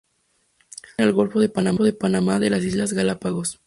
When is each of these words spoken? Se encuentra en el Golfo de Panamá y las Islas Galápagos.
Se 0.03 0.07
encuentra 0.07 0.97
en 1.03 1.09
el 1.09 1.13
Golfo 1.13 1.39
de 1.85 1.93
Panamá 1.93 2.39
y 2.43 2.49
las 2.49 2.63
Islas 2.63 2.91
Galápagos. 2.91 3.59